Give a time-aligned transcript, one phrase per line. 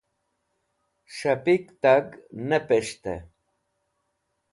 [1.15, 2.05] s̃hapik tag
[2.47, 3.21] ne pes̃ht'ey